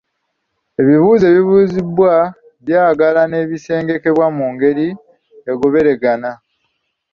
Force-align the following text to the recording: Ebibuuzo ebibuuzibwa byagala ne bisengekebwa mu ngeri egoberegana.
Ebibuuzo 0.81 1.23
ebibuuzibwa 1.31 2.13
byagala 2.63 3.21
ne 3.27 3.39
bisengekebwa 3.49 4.25
mu 4.37 4.45
ngeri 4.53 4.87
egoberegana. 5.51 6.31